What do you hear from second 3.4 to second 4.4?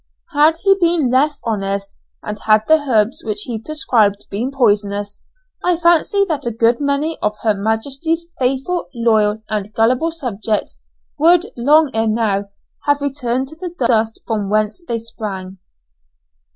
he prescribed